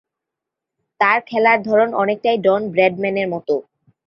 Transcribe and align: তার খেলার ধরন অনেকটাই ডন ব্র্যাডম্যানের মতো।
তার 0.99 1.19
খেলার 1.27 1.59
ধরন 1.63 1.89
অনেকটাই 2.01 2.37
ডন 2.45 2.61
ব্র্যাডম্যানের 2.73 3.27
মতো। 3.33 3.55